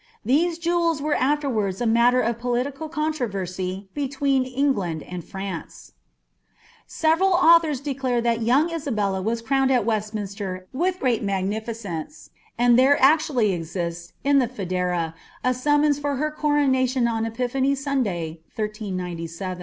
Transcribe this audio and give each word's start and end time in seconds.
These 0.25 0.57
jewels 0.57 0.99
were 0.99 1.13
afterwards 1.13 1.79
a 1.79 1.85
matter 1.85 2.21
of 2.21 2.39
pcihtiral 2.39 2.91
controversy 2.91 3.87
belween 3.95 4.51
England 4.51 5.03
and 5.03 5.23
France, 5.23 5.91
Several 6.87 7.33
authors 7.33 7.79
declare 7.79 8.19
that 8.19 8.41
young 8.41 8.71
Isabella 8.73 9.21
was 9.21 9.43
crowned 9.43 9.69
al 9.69 9.83
Westmin 9.83 10.23
ftier 10.23 10.63
wiih 10.73 10.97
grvat 10.97 11.21
magnificence, 11.21 12.31
and 12.57 12.79
there 12.79 12.99
actually 12.99 13.51
exists, 13.51 14.13
in 14.23 14.41
ihe 14.41 14.47
Ftedera, 14.49 15.13
b 15.43 15.49
suinintMi* 15.51 16.01
for 16.01 16.15
her 16.15 16.31
coronation 16.31 17.07
on 17.07 17.23
Epiphany 17.23 17.75
Sunday, 17.75 18.39
I3S7.' 18.57 19.59